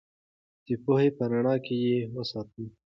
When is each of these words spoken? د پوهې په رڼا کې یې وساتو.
د 0.65 0.67
پوهې 0.83 1.09
په 1.17 1.23
رڼا 1.31 1.55
کې 1.65 1.75
یې 1.85 1.95
وساتو. 2.15 2.63